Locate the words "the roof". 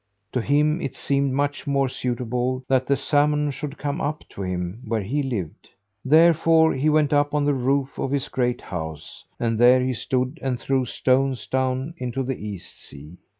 7.45-7.99